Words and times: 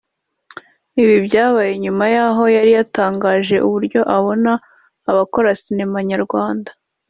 Ibi 1.01 1.15
byabaye 1.27 1.71
nyuma 1.83 2.03
yaho 2.15 2.43
yari 2.55 2.71
yatangaje 2.77 3.55
uburyo 3.67 4.01
abona 4.17 4.51
abakora 5.09 5.49
Sinema 5.61 5.99
nyarwanda 6.09 6.69